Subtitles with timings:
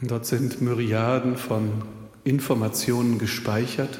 [0.00, 1.82] Dort sind Myriaden von
[2.22, 3.98] Informationen gespeichert.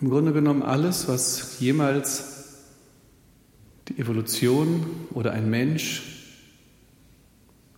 [0.00, 2.62] Im Grunde genommen alles, was jemals
[3.88, 6.02] die Evolution oder ein Mensch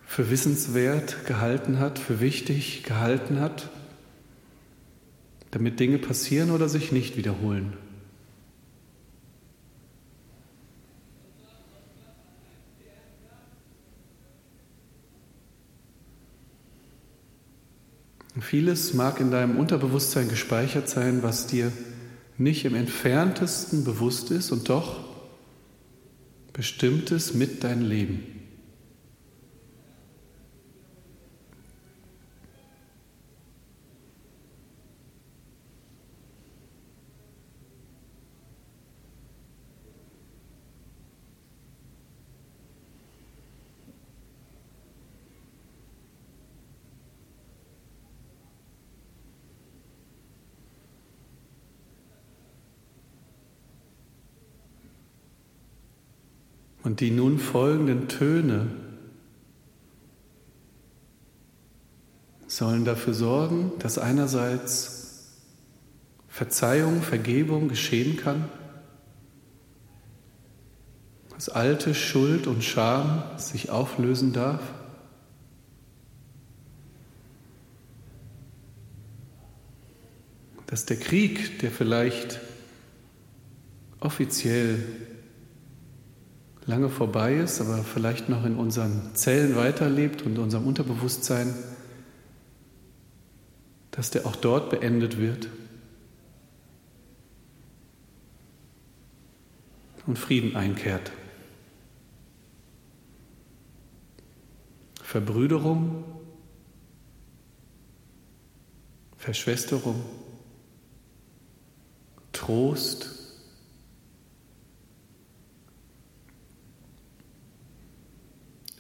[0.07, 3.69] für wissenswert gehalten hat, für wichtig gehalten hat,
[5.51, 7.73] damit Dinge passieren oder sich nicht wiederholen.
[18.41, 21.73] Vieles mag in deinem Unterbewusstsein gespeichert sein, was dir
[22.39, 25.01] nicht im entferntesten bewusst ist und doch
[26.53, 28.36] bestimmt es mit dein Leben.
[56.87, 58.69] Und die nun folgenden Töne
[62.47, 65.35] sollen dafür sorgen, dass einerseits
[66.29, 68.49] Verzeihung, Vergebung geschehen kann,
[71.31, 74.63] dass alte Schuld und Scham sich auflösen darf.
[80.69, 82.39] Dass der Krieg, der vielleicht
[83.99, 85.16] offiziell
[86.67, 91.55] lange vorbei ist, aber vielleicht noch in unseren Zellen weiterlebt und unserem Unterbewusstsein,
[93.93, 95.49] dass der auch dort beendet wird
[100.07, 101.13] und Frieden einkehrt.
[105.03, 106.05] Verbrüderung,
[109.17, 110.05] Verschwesterung,
[112.33, 113.16] Trost,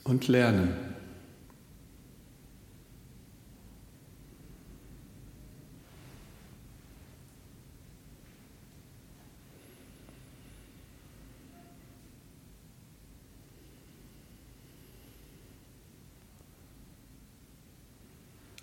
[0.06, 0.72] und lernen.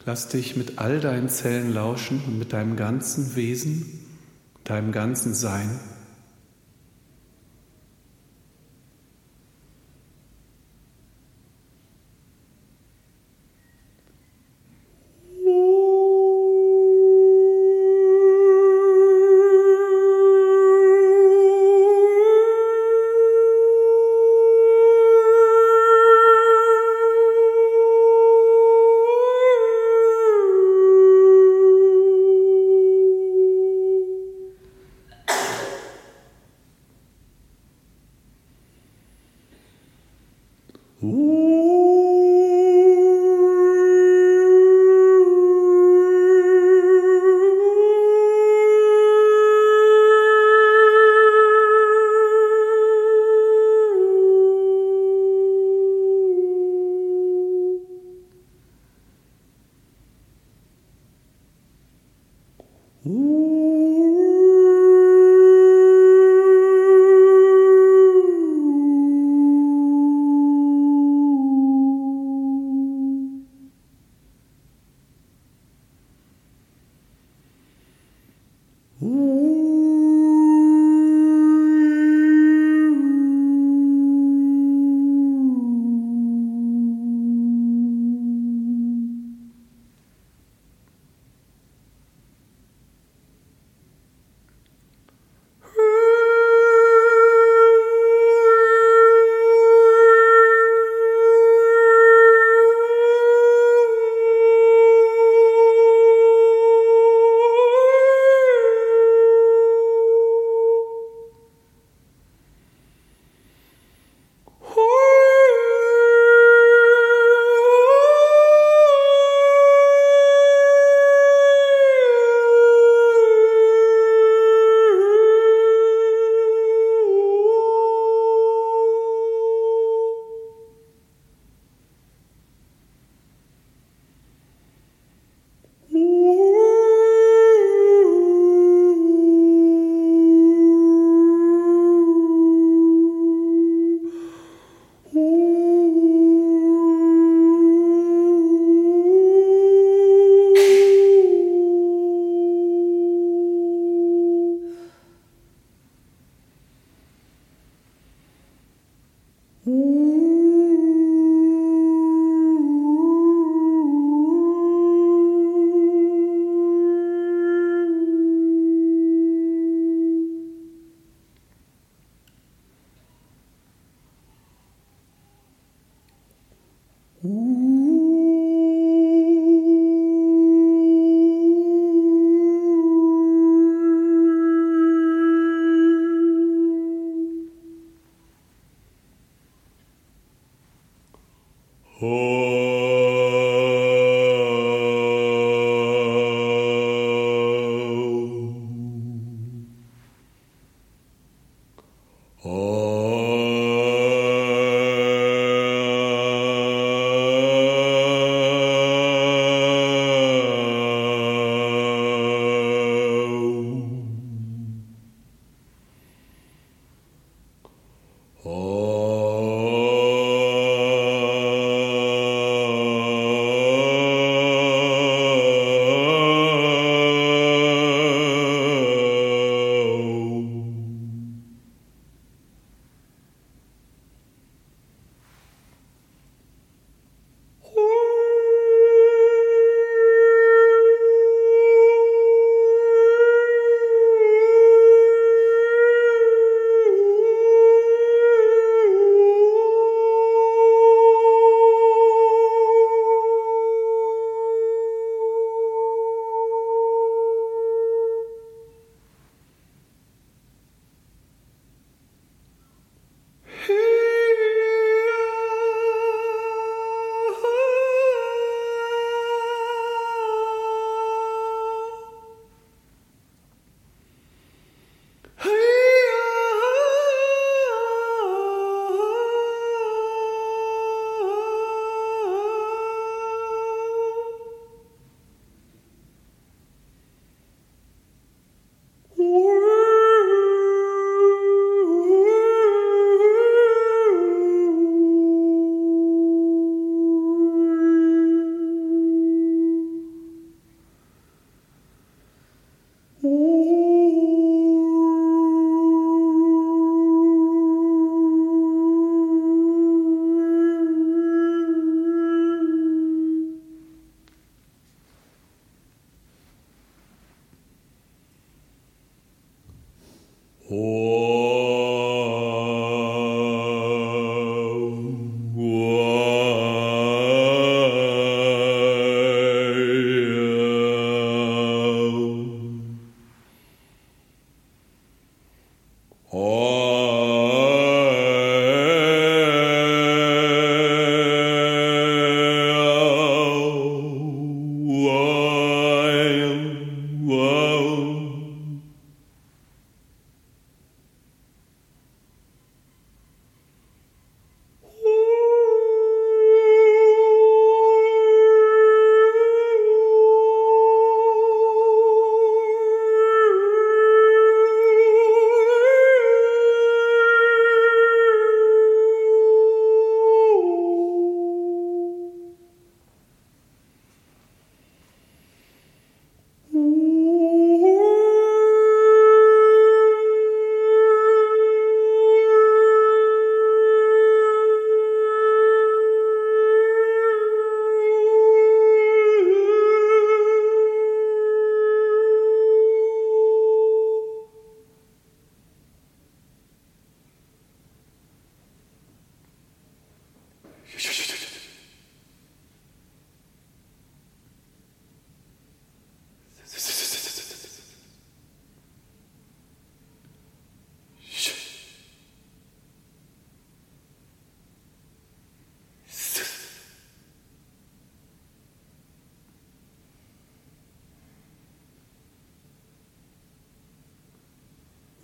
[0.06, 4.06] Lass dich mit all deinen Zellen lauschen und mit deinem ganzen Wesen,
[4.66, 5.80] deinem ganzen Sein.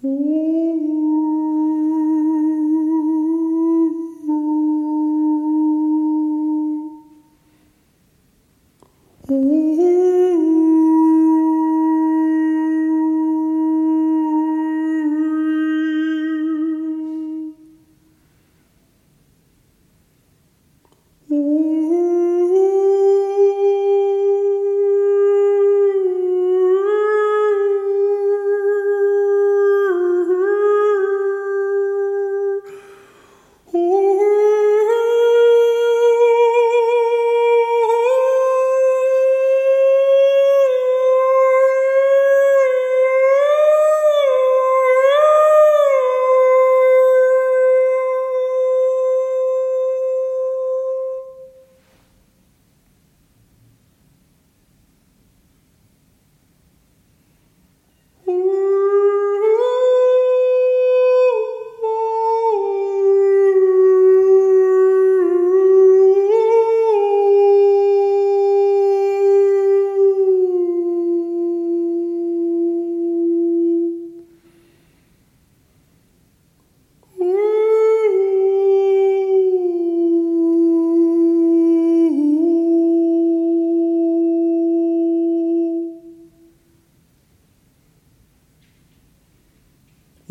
[0.02, 0.39] Ooh.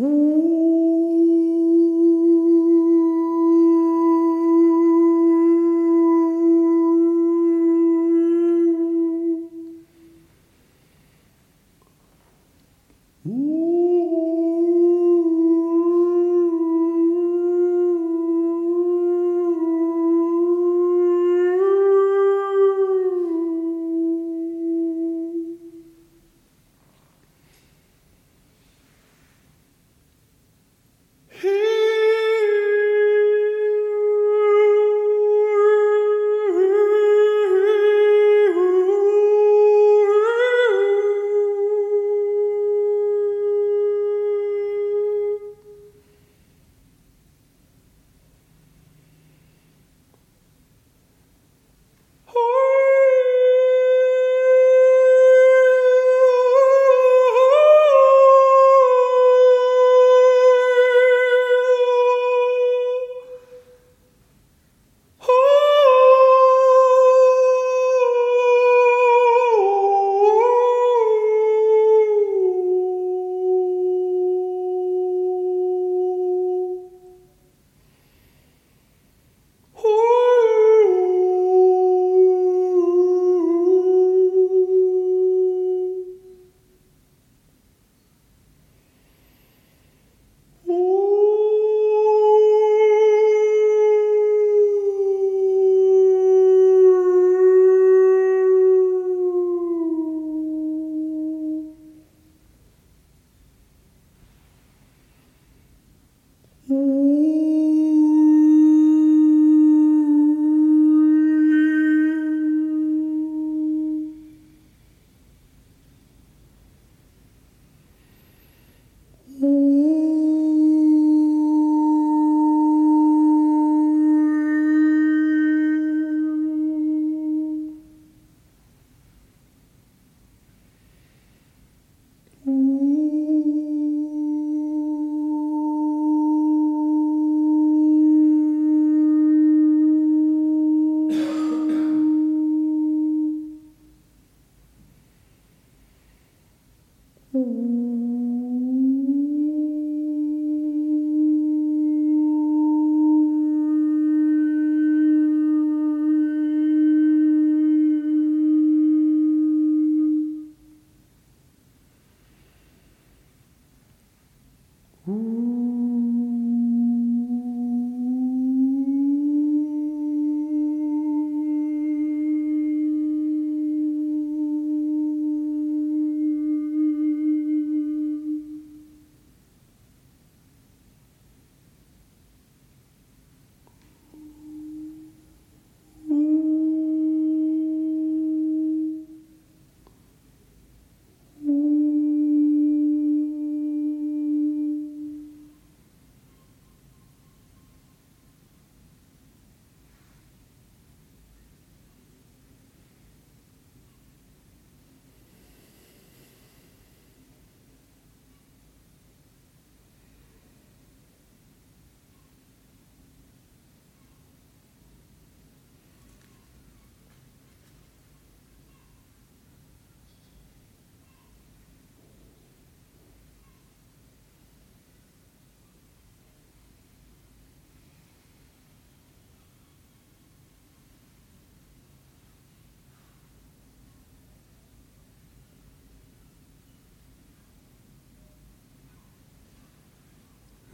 [0.00, 0.38] Ooh.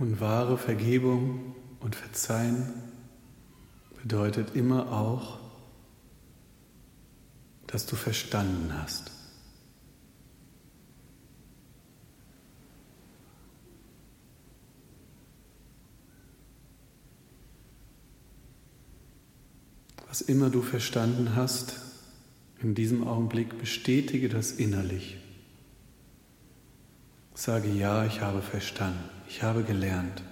[0.05, 2.75] Und wahre Vergebung und Verzeihen
[4.03, 5.39] bedeutet immer auch,
[7.67, 9.11] dass du verstanden hast.
[20.07, 21.81] Was immer du verstanden hast,
[22.61, 25.17] in diesem Augenblick bestätige das innerlich.
[27.37, 30.23] Sage ja, ich habe verstanden, ich habe gelernt.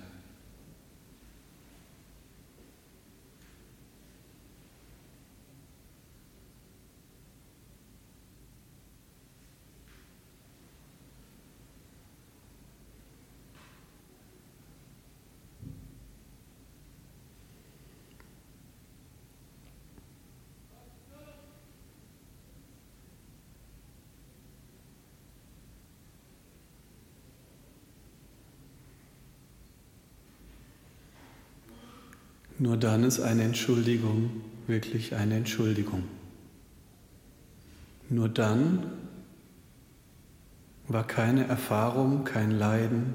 [32.63, 34.31] Nur dann ist eine Entschuldigung
[34.69, 36.05] wirklich eine Entschuldigung.
[38.09, 38.87] Nur dann
[40.87, 43.15] war keine Erfahrung, kein Leiden,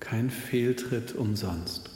[0.00, 1.88] kein Fehltritt umsonst.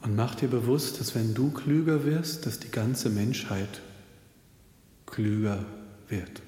[0.00, 3.82] Und mach dir bewusst, dass wenn du klüger wirst, dass die ganze Menschheit
[5.04, 5.66] klüger
[6.08, 6.40] wird.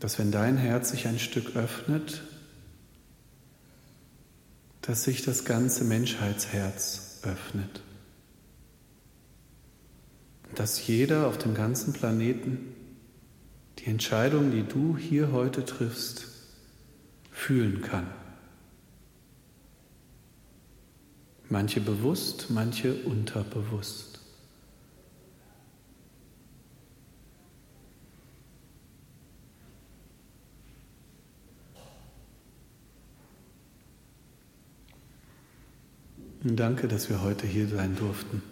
[0.00, 2.22] Dass wenn dein Herz sich ein Stück öffnet,
[4.80, 7.82] dass sich das ganze Menschheitsherz öffnet.
[10.54, 12.74] Dass jeder auf dem ganzen Planeten
[13.80, 16.28] die Entscheidung, die du hier heute triffst,
[17.30, 18.21] fühlen kann.
[21.52, 24.20] Manche bewusst, manche unterbewusst.
[36.42, 38.51] Und danke, dass wir heute hier sein durften.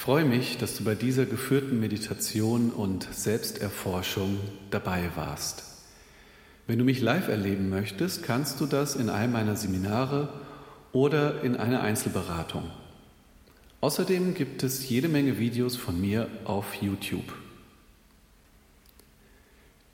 [0.00, 4.38] Freue mich, dass du bei dieser geführten Meditation und Selbsterforschung
[4.70, 5.64] dabei warst.
[6.66, 10.28] Wenn du mich live erleben möchtest, kannst du das in einem meiner Seminare
[10.92, 12.70] oder in einer Einzelberatung.
[13.82, 17.34] Außerdem gibt es jede Menge Videos von mir auf YouTube.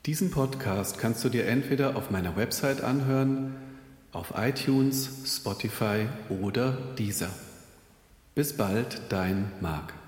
[0.05, 3.55] Diesen Podcast kannst du dir entweder auf meiner Website anhören,
[4.11, 7.29] auf iTunes, Spotify oder Deezer.
[8.39, 9.98] Bis bald, dein Marc.